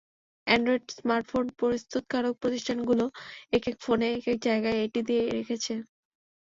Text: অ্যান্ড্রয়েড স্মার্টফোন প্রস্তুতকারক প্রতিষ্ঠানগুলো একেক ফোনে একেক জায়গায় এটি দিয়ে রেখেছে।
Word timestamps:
অ্যান্ড্রয়েড 0.47 0.85
স্মার্টফোন 0.91 1.45
প্রস্তুতকারক 1.59 2.33
প্রতিষ্ঠানগুলো 2.41 3.05
একেক 3.51 3.75
ফোনে 3.83 4.07
একেক 4.17 4.37
জায়গায় 4.47 4.79
এটি 4.85 5.01
দিয়ে 5.07 5.23
রেখেছে। 5.37 5.73